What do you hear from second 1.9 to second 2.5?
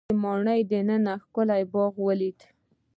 ولید.